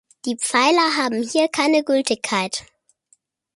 Die 0.25 0.35
Pfeiler 0.35 0.95
haben 0.97 1.21
hier 1.21 1.47
keine 1.47 1.83
Gültigkeit. 1.83 2.65